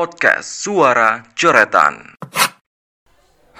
[0.00, 2.16] Podcast Suara Coretan.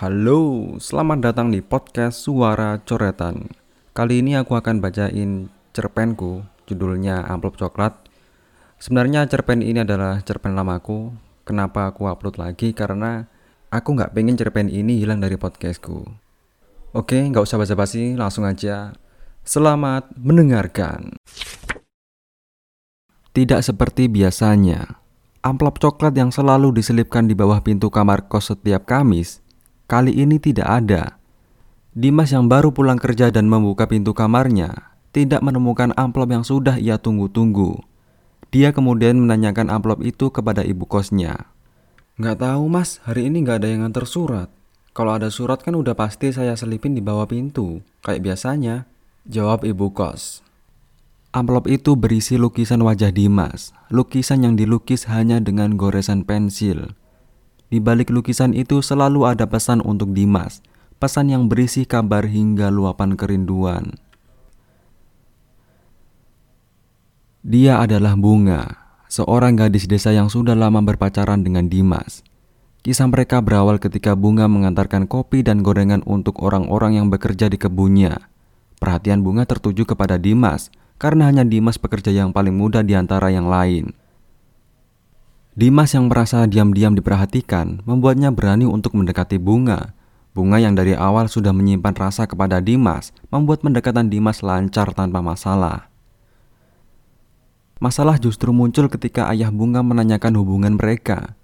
[0.00, 3.52] Halo, selamat datang di podcast Suara Coretan.
[3.92, 7.92] Kali ini aku akan bacain cerpenku, judulnya Amplop Coklat.
[8.80, 11.12] Sebenarnya cerpen ini adalah cerpen lamaku.
[11.44, 12.72] Kenapa aku upload lagi?
[12.72, 13.28] Karena
[13.68, 16.08] aku nggak pengen cerpen ini hilang dari podcastku.
[16.96, 18.96] Oke, nggak usah basa-basi, langsung aja.
[19.44, 21.20] Selamat mendengarkan.
[23.36, 24.99] Tidak seperti biasanya,
[25.40, 29.40] amplop coklat yang selalu diselipkan di bawah pintu kamar kos setiap Kamis
[29.88, 31.16] kali ini tidak ada.
[31.90, 37.02] Dimas yang baru pulang kerja dan membuka pintu kamarnya tidak menemukan amplop yang sudah ia
[37.02, 37.82] tunggu-tunggu.
[38.54, 41.50] Dia kemudian menanyakan amplop itu kepada ibu kosnya.
[42.20, 44.46] Nggak tahu mas, hari ini nggak ada yang nganter surat.
[44.94, 48.86] Kalau ada surat kan udah pasti saya selipin di bawah pintu, kayak biasanya.
[49.26, 50.42] Jawab ibu kos.
[51.30, 56.98] Amplop itu berisi lukisan wajah Dimas, lukisan yang dilukis hanya dengan goresan pensil.
[57.70, 60.58] Di balik lukisan itu selalu ada pesan untuk Dimas,
[60.98, 63.94] pesan yang berisi kabar hingga luapan kerinduan.
[67.46, 72.26] Dia adalah Bunga, seorang gadis desa yang sudah lama berpacaran dengan Dimas.
[72.82, 78.18] Kisah mereka berawal ketika Bunga mengantarkan kopi dan gorengan untuk orang-orang yang bekerja di kebunnya.
[78.82, 83.48] Perhatian Bunga tertuju kepada Dimas, karena hanya Dimas pekerja yang paling muda di antara yang
[83.48, 83.96] lain.
[85.56, 89.96] Dimas yang merasa diam-diam diperhatikan membuatnya berani untuk mendekati Bunga.
[90.36, 95.90] Bunga yang dari awal sudah menyimpan rasa kepada Dimas membuat pendekatan Dimas lancar tanpa masalah.
[97.80, 101.34] Masalah justru muncul ketika ayah Bunga menanyakan hubungan mereka.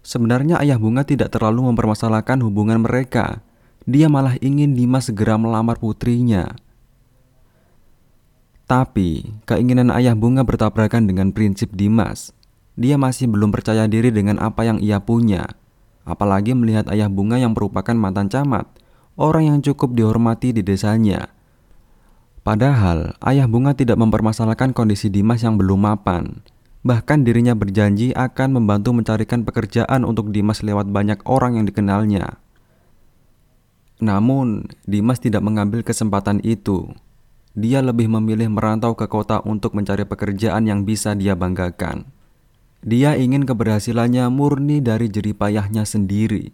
[0.00, 3.44] Sebenarnya ayah Bunga tidak terlalu mempermasalahkan hubungan mereka.
[3.84, 6.56] Dia malah ingin Dimas segera melamar putrinya.
[8.72, 12.32] Tapi, keinginan ayah Bunga bertabrakan dengan prinsip Dimas.
[12.72, 15.44] Dia masih belum percaya diri dengan apa yang ia punya,
[16.08, 18.64] apalagi melihat ayah bunga yang merupakan mantan camat,
[19.20, 21.28] orang yang cukup dihormati di desanya.
[22.40, 26.40] Padahal, ayah bunga tidak mempermasalahkan kondisi Dimas yang belum mapan.
[26.80, 32.40] Bahkan dirinya berjanji akan membantu mencarikan pekerjaan untuk Dimas lewat banyak orang yang dikenalnya.
[34.00, 36.88] Namun, Dimas tidak mengambil kesempatan itu.
[37.52, 42.08] Dia lebih memilih merantau ke kota untuk mencari pekerjaan yang bisa dia banggakan.
[42.82, 46.50] Dia ingin keberhasilannya murni dari jeripayahnya sendiri.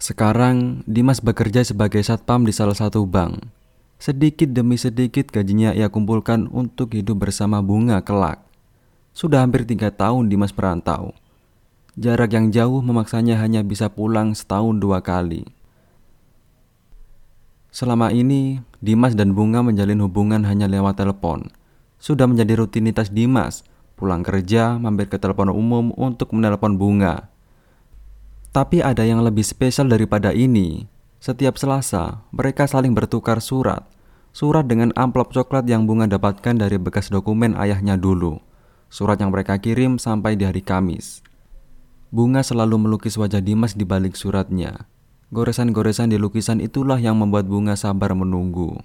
[0.00, 3.48] Sekarang, Dimas bekerja sebagai satpam di salah satu bank.
[4.00, 8.40] Sedikit demi sedikit gajinya ia kumpulkan untuk hidup bersama bunga kelak.
[9.12, 11.12] Sudah hampir tiga tahun Dimas merantau.
[12.00, 15.44] Jarak yang jauh memaksanya hanya bisa pulang setahun dua kali.
[17.70, 21.50] Selama ini, Dimas dan Bunga menjalin hubungan hanya lewat telepon.
[22.02, 23.62] Sudah menjadi rutinitas Dimas
[24.00, 27.28] Pulang kerja, mampir ke telepon umum untuk menelpon bunga.
[28.48, 30.88] Tapi ada yang lebih spesial daripada ini.
[31.20, 33.84] Setiap Selasa, mereka saling bertukar surat.
[34.32, 38.40] Surat dengan amplop coklat yang bunga dapatkan dari bekas dokumen ayahnya dulu.
[38.88, 41.20] Surat yang mereka kirim sampai di hari Kamis.
[42.08, 44.88] Bunga selalu melukis wajah Dimas di balik suratnya.
[45.30, 48.82] Goresan-goresan di lukisan itulah yang membuat Bunga sabar menunggu.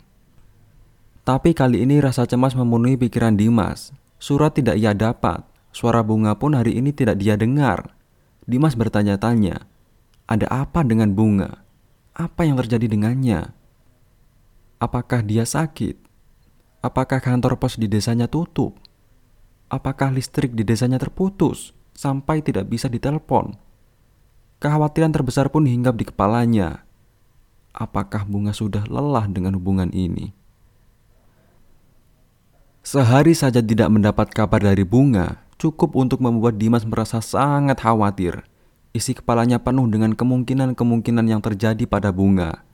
[1.25, 3.89] Tapi kali ini rasa cemas memenuhi pikiran Dimas.
[4.21, 5.41] Surat tidak ia dapat,
[5.73, 7.97] suara bunga pun hari ini tidak dia dengar.
[8.45, 9.65] Dimas bertanya-tanya,
[10.29, 11.65] ada apa dengan bunga?
[12.13, 13.57] Apa yang terjadi dengannya?
[14.77, 15.97] Apakah dia sakit?
[16.85, 18.77] Apakah kantor pos di desanya tutup?
[19.65, 23.64] Apakah listrik di desanya terputus sampai tidak bisa ditelepon?
[24.65, 26.81] Kekhawatiran terbesar pun hinggap di kepalanya.
[27.69, 30.33] Apakah bunga sudah lelah dengan hubungan ini?
[32.81, 38.41] Sehari saja tidak mendapat kabar dari Bunga, cukup untuk membuat Dimas merasa sangat khawatir.
[38.89, 42.65] Isi kepalanya penuh dengan kemungkinan-kemungkinan yang terjadi pada Bunga.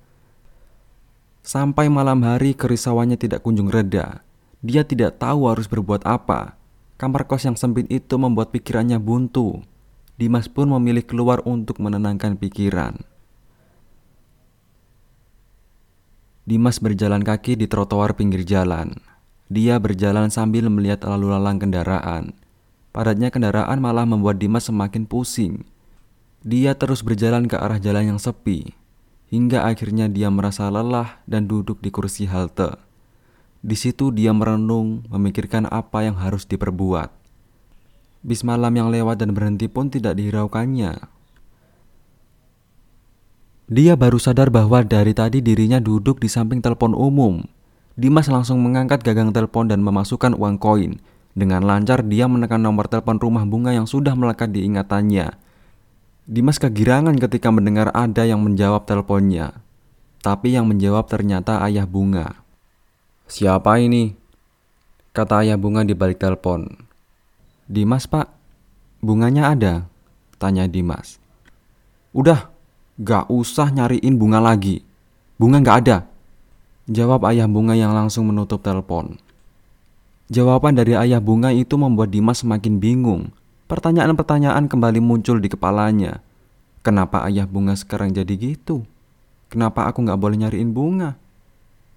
[1.43, 4.23] Sampai malam hari kerisauannya tidak kunjung reda.
[4.63, 6.55] Dia tidak tahu harus berbuat apa.
[6.95, 9.59] Kamar kos yang sempit itu membuat pikirannya buntu.
[10.21, 12.93] Dimas pun memilih keluar untuk menenangkan pikiran.
[16.45, 19.01] Dimas berjalan kaki di trotoar pinggir jalan.
[19.49, 22.37] Dia berjalan sambil melihat lalu lalang kendaraan.
[22.93, 25.65] Padatnya kendaraan malah membuat Dimas semakin pusing.
[26.45, 28.77] Dia terus berjalan ke arah jalan yang sepi,
[29.33, 32.77] hingga akhirnya dia merasa lelah dan duduk di kursi halte.
[33.65, 37.20] Di situ dia merenung, memikirkan apa yang harus diperbuat.
[38.21, 40.97] Bis malam yang lewat dan berhenti pun tidak dihiraukannya.
[43.71, 47.41] Dia baru sadar bahwa dari tadi dirinya duduk di samping telepon umum
[47.99, 51.03] Dimas langsung mengangkat gagang telepon dan memasukkan uang koin.
[51.37, 55.35] Dengan lancar dia menekan nomor telepon rumah bunga yang sudah melekat di ingatannya.
[56.27, 59.53] Dimas kegirangan ketika mendengar ada yang menjawab teleponnya.
[60.23, 62.41] Tapi yang menjawab ternyata ayah bunga.
[63.27, 64.15] Siapa ini?
[65.11, 66.90] Kata ayah bunga di balik telepon.
[67.71, 68.27] Dimas pak,
[68.99, 69.87] bunganya ada?
[70.35, 71.23] Tanya Dimas.
[72.11, 72.51] Udah,
[72.99, 74.83] gak usah nyariin bunga lagi.
[75.39, 75.97] Bunga gak ada.
[76.91, 79.15] Jawab ayah bunga yang langsung menutup telepon.
[80.27, 83.31] Jawaban dari ayah bunga itu membuat Dimas semakin bingung.
[83.71, 86.19] Pertanyaan-pertanyaan kembali muncul di kepalanya.
[86.83, 88.83] Kenapa ayah bunga sekarang jadi gitu?
[89.47, 91.15] Kenapa aku nggak boleh nyariin bunga?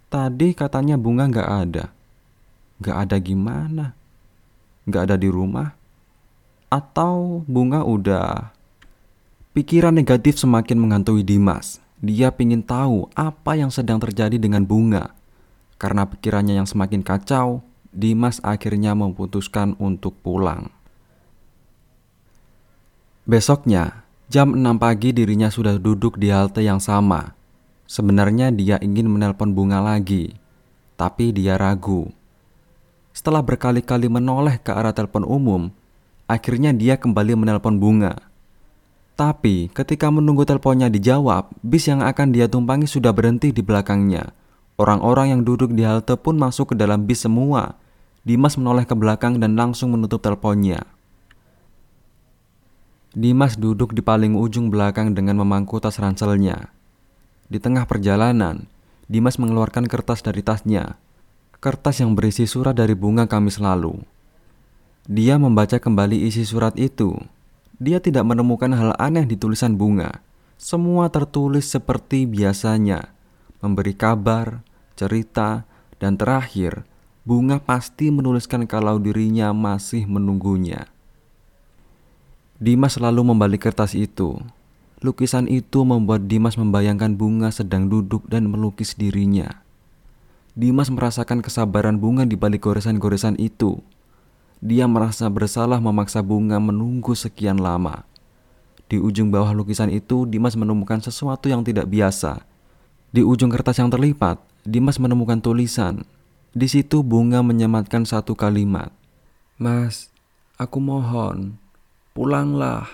[0.07, 1.91] Tadi katanya bunga nggak ada.
[2.79, 4.04] Nggak ada gimana?
[4.85, 5.73] Nggak ada di rumah?
[6.69, 8.53] Atau bunga udah?
[9.55, 11.79] Pikiran negatif semakin menghantui Dimas.
[12.05, 15.17] Dia ingin tahu apa yang sedang terjadi dengan bunga.
[15.81, 17.65] Karena pikirannya yang semakin kacau,
[17.95, 20.69] Dimas akhirnya memutuskan untuk pulang.
[23.25, 27.33] Besoknya, jam 6 pagi dirinya sudah duduk di halte yang sama.
[27.89, 30.37] Sebenarnya dia ingin menelpon bunga lagi,
[30.99, 32.11] tapi dia ragu.
[33.15, 35.63] Setelah berkali-kali menoleh ke arah telepon umum,
[36.27, 38.19] akhirnya dia kembali menelpon bunga.
[39.15, 44.35] Tapi ketika menunggu teleponnya dijawab, bis yang akan dia tumpangi sudah berhenti di belakangnya.
[44.75, 47.79] Orang-orang yang duduk di halte pun masuk ke dalam bis semua
[48.25, 50.81] Dimas menoleh ke belakang dan langsung menutup teleponnya.
[53.13, 56.73] Dimas duduk di paling ujung belakang dengan memangku tas ranselnya.
[57.53, 58.65] Di tengah perjalanan,
[59.13, 60.97] Dimas mengeluarkan kertas dari tasnya.
[61.65, 63.97] Kertas yang berisi surat dari bunga Kamis lalu.
[65.09, 67.17] Dia membaca kembali isi surat itu.
[67.81, 70.21] Dia tidak menemukan hal aneh di tulisan bunga.
[70.61, 73.09] Semua tertulis seperti biasanya,
[73.65, 74.61] memberi kabar,
[74.93, 75.65] cerita,
[75.97, 76.85] dan terakhir
[77.25, 80.93] Bunga pasti menuliskan kalau dirinya masih menunggunya.
[82.61, 84.37] Dimas selalu membalik kertas itu.
[85.01, 89.64] Lukisan itu membuat Dimas membayangkan bunga sedang duduk dan melukis dirinya.
[90.55, 93.83] Dimas merasakan kesabaran bunga di balik goresan-goresan itu.
[94.63, 98.07] Dia merasa bersalah memaksa bunga menunggu sekian lama.
[98.87, 102.47] Di ujung bawah lukisan itu, Dimas menemukan sesuatu yang tidak biasa.
[103.11, 106.07] Di ujung kertas yang terlipat, Dimas menemukan tulisan
[106.55, 108.95] di situ bunga menyematkan satu kalimat.
[109.59, 110.15] Mas,
[110.55, 111.59] aku mohon,
[112.15, 112.87] pulanglah.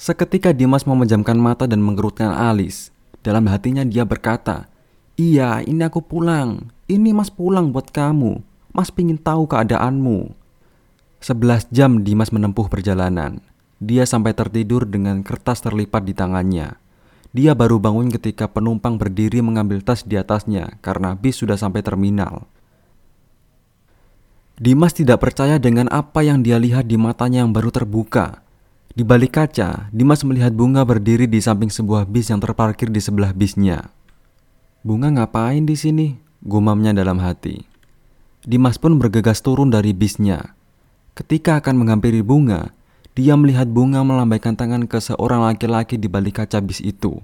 [0.00, 2.88] Seketika Dimas memejamkan mata dan menggerutkan alis.
[3.20, 4.67] Dalam hatinya dia berkata,
[5.18, 6.70] Iya, ini aku pulang.
[6.86, 8.38] Ini mas pulang buat kamu.
[8.70, 10.30] Mas pingin tahu keadaanmu.
[11.18, 13.42] Sebelas jam Dimas menempuh perjalanan.
[13.82, 16.78] Dia sampai tertidur dengan kertas terlipat di tangannya.
[17.34, 22.46] Dia baru bangun ketika penumpang berdiri mengambil tas di atasnya karena bis sudah sampai terminal.
[24.54, 28.46] Dimas tidak percaya dengan apa yang dia lihat di matanya yang baru terbuka.
[28.94, 33.34] Di balik kaca, Dimas melihat Bunga berdiri di samping sebuah bis yang terparkir di sebelah
[33.34, 33.97] bisnya.
[34.86, 36.14] Bunga ngapain di sini?
[36.38, 37.66] Gumamnya dalam hati.
[38.46, 40.54] Dimas pun bergegas turun dari bisnya.
[41.18, 42.70] Ketika akan menghampiri Bunga,
[43.18, 47.18] dia melihat bunga melambaikan tangan ke seorang laki-laki di balik kaca bis itu.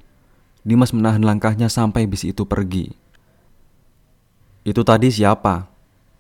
[0.66, 2.90] Dimas menahan langkahnya sampai bis itu pergi.
[4.66, 5.70] Itu tadi siapa?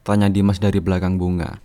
[0.06, 1.58] Tanya Dimas dari belakang bunga.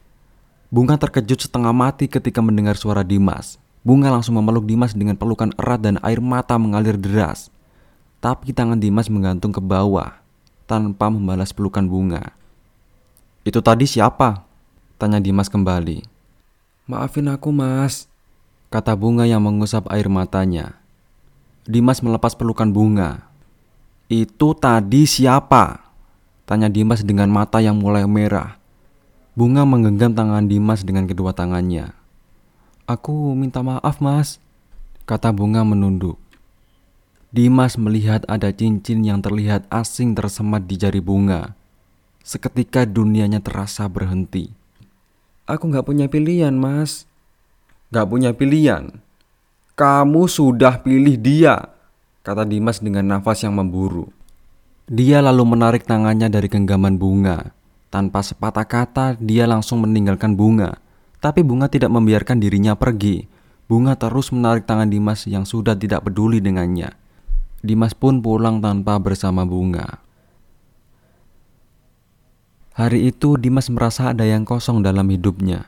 [0.73, 3.61] Bunga terkejut setengah mati ketika mendengar suara Dimas.
[3.85, 7.53] Bunga langsung memeluk Dimas dengan pelukan erat dan air mata mengalir deras.
[8.19, 10.19] Tapi tangan Dimas menggantung ke bawah
[10.67, 12.35] tanpa membalas pelukan bunga.
[13.47, 14.43] Itu tadi siapa?
[14.99, 16.03] Tanya Dimas kembali.
[16.85, 18.11] Maafin aku mas,
[18.67, 20.75] kata bunga yang mengusap air matanya.
[21.63, 23.25] Dimas melepas pelukan bunga.
[24.11, 25.79] Itu tadi siapa?
[26.43, 28.59] Tanya Dimas dengan mata yang mulai merah.
[29.39, 31.95] Bunga menggenggam tangan Dimas dengan kedua tangannya.
[32.83, 34.41] Aku minta maaf mas,
[35.07, 36.19] kata bunga menunduk.
[37.29, 41.53] Dimas melihat ada cincin yang terlihat asing tersemat di jari bunga.
[42.25, 44.49] Seketika dunianya terasa berhenti.
[45.45, 47.05] Aku gak punya pilihan, Mas.
[47.93, 48.97] Gak punya pilihan?
[49.77, 51.69] Kamu sudah pilih dia,
[52.25, 54.09] kata Dimas dengan nafas yang memburu.
[54.89, 57.53] Dia lalu menarik tangannya dari genggaman bunga.
[57.93, 60.81] Tanpa sepatah kata, dia langsung meninggalkan bunga.
[61.21, 63.29] Tapi bunga tidak membiarkan dirinya pergi.
[63.69, 66.89] Bunga terus menarik tangan Dimas yang sudah tidak peduli dengannya.
[67.59, 69.99] Dimas pun pulang tanpa bersama bunga.
[72.79, 75.67] Hari itu Dimas merasa ada yang kosong dalam hidupnya.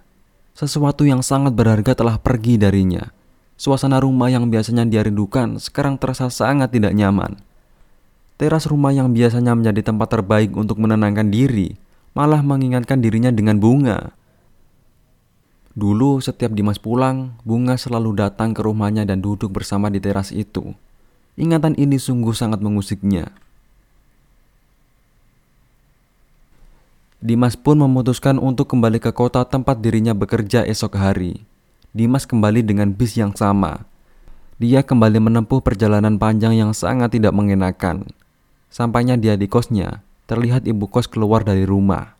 [0.55, 3.11] Sesuatu yang sangat berharga telah pergi darinya.
[3.59, 7.35] Suasana rumah yang biasanya dia rindukan sekarang terasa sangat tidak nyaman.
[8.39, 11.75] Teras rumah yang biasanya menjadi tempat terbaik untuk menenangkan diri,
[12.15, 14.15] malah mengingatkan dirinya dengan bunga.
[15.75, 20.75] Dulu setiap Dimas pulang, Bunga selalu datang ke rumahnya dan duduk bersama di teras itu.
[21.39, 23.31] Ingatan ini sungguh sangat mengusiknya.
[27.21, 31.45] Dimas pun memutuskan untuk kembali ke kota tempat dirinya bekerja esok hari.
[31.93, 33.85] Dimas kembali dengan bis yang sama.
[34.57, 38.09] Dia kembali menempuh perjalanan panjang yang sangat tidak mengenakan.
[38.73, 42.17] Sampainya dia di kosnya, terlihat ibu kos keluar dari rumah.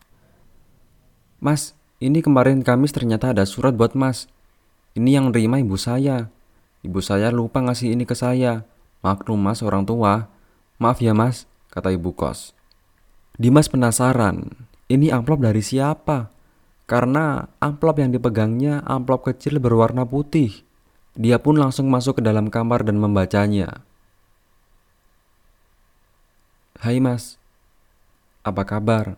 [1.42, 4.30] Mas, ini kemarin Kamis ternyata ada surat buat mas.
[4.94, 6.30] Ini yang nerima ibu saya.
[6.86, 8.62] Ibu saya lupa ngasih ini ke saya.
[9.02, 10.30] Maklum mas orang tua.
[10.78, 12.54] Maaf ya mas, kata ibu kos.
[13.34, 14.50] Dimas penasaran,
[14.86, 16.30] ini amplop dari siapa?
[16.86, 20.62] Karena amplop yang dipegangnya amplop kecil berwarna putih.
[21.18, 23.82] Dia pun langsung masuk ke dalam kamar dan membacanya.
[26.82, 27.38] Hai mas,
[28.42, 29.14] apa kabar?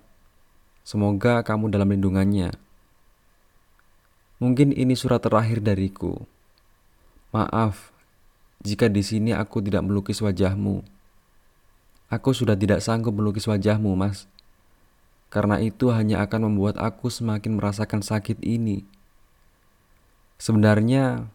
[0.85, 2.53] Semoga kamu dalam lindungannya.
[4.37, 6.29] Mungkin ini surat terakhir dariku.
[7.33, 7.94] Maaf
[8.65, 10.81] jika di sini aku tidak melukis wajahmu.
[12.09, 14.25] Aku sudah tidak sanggup melukis wajahmu, Mas.
[15.29, 18.89] Karena itu hanya akan membuat aku semakin merasakan sakit ini.
[20.41, 21.29] Sebenarnya,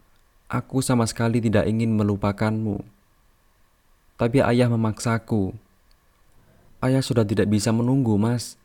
[0.50, 2.82] aku sama sekali tidak ingin melupakanmu.
[4.18, 5.54] Tapi ayah memaksaku.
[6.82, 8.58] Ayah sudah tidak bisa menunggu, Mas.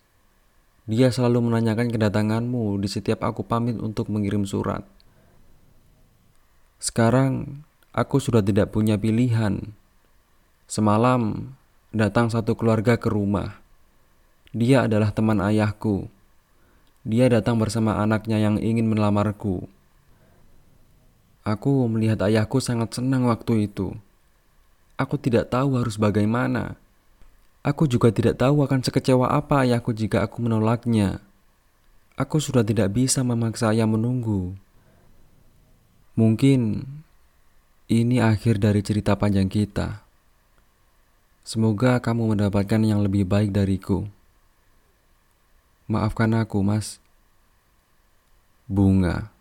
[0.85, 4.85] Dia selalu menanyakan kedatanganmu di setiap aku pamit untuk mengirim surat.
[6.77, 7.64] Sekarang
[7.95, 9.71] aku sudah tidak punya pilihan.
[10.67, 11.55] Semalam
[11.95, 13.63] datang satu keluarga ke rumah.
[14.51, 16.11] Dia adalah teman ayahku.
[17.07, 19.71] Dia datang bersama anaknya yang ingin melamarku.
[21.47, 23.95] Aku melihat ayahku sangat senang waktu itu.
[24.99, 26.75] Aku tidak tahu harus bagaimana.
[27.61, 31.23] Aku juga tidak tahu akan sekecewa apa ayahku jika aku menolaknya.
[32.17, 34.55] Aku sudah tidak bisa memaksa ayah menunggu.
[36.15, 36.87] Mungkin
[37.85, 40.01] ini akhir dari cerita panjang kita.
[41.45, 44.09] Semoga kamu mendapatkan yang lebih baik dariku.
[45.85, 46.97] Maafkan aku, Mas.
[48.65, 49.34] Bunga.